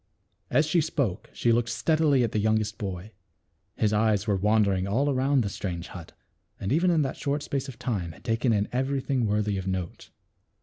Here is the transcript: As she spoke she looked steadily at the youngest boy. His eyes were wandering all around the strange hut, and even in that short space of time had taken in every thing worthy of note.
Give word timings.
As 0.49 0.65
she 0.65 0.81
spoke 0.81 1.29
she 1.31 1.51
looked 1.51 1.69
steadily 1.69 2.23
at 2.23 2.31
the 2.31 2.39
youngest 2.39 2.79
boy. 2.79 3.11
His 3.75 3.93
eyes 3.93 4.25
were 4.25 4.35
wandering 4.35 4.87
all 4.87 5.11
around 5.11 5.43
the 5.43 5.47
strange 5.49 5.89
hut, 5.89 6.11
and 6.59 6.71
even 6.73 6.89
in 6.89 7.03
that 7.03 7.17
short 7.17 7.43
space 7.43 7.67
of 7.67 7.77
time 7.77 8.13
had 8.13 8.23
taken 8.23 8.51
in 8.51 8.67
every 8.71 8.99
thing 8.99 9.27
worthy 9.27 9.59
of 9.59 9.67
note. 9.67 10.09